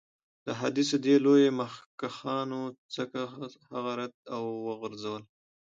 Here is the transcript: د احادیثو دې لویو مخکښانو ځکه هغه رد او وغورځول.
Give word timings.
د 0.45 0.47
احادیثو 0.55 0.95
دې 1.05 1.15
لویو 1.25 1.55
مخکښانو 1.59 2.61
ځکه 2.95 3.19
هغه 3.71 3.91
رد 3.99 4.13
او 4.35 4.43
وغورځول. 4.67 5.23